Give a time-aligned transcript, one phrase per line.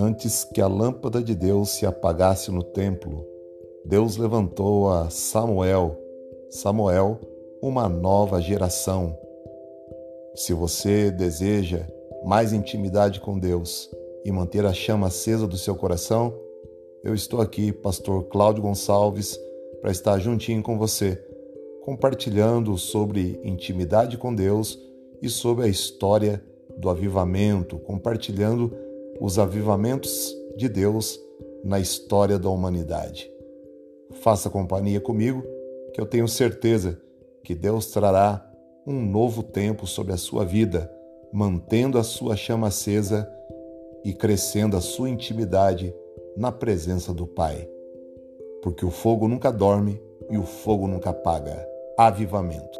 [0.00, 3.26] Antes que a lâmpada de Deus se apagasse no templo,
[3.84, 5.98] Deus levantou a Samuel,
[6.48, 7.18] Samuel,
[7.60, 9.18] uma nova geração.
[10.36, 11.84] Se você deseja
[12.24, 13.90] mais intimidade com Deus
[14.24, 16.32] e manter a chama acesa do seu coração,
[17.02, 19.36] eu estou aqui, pastor Cláudio Gonçalves,
[19.80, 21.20] para estar juntinho com você,
[21.82, 24.78] compartilhando sobre intimidade com Deus
[25.20, 26.40] e sobre a história
[26.78, 28.72] do avivamento, compartilhando
[29.20, 31.20] os avivamentos de Deus
[31.64, 33.30] na história da humanidade.
[34.20, 35.42] Faça companhia comigo,
[35.92, 37.00] que eu tenho certeza
[37.42, 38.44] que Deus trará
[38.86, 40.90] um novo tempo sobre a sua vida,
[41.32, 43.30] mantendo a sua chama acesa
[44.04, 45.94] e crescendo a sua intimidade
[46.36, 47.68] na presença do Pai.
[48.62, 51.66] Porque o fogo nunca dorme e o fogo nunca apaga.
[51.98, 52.78] Avivamento.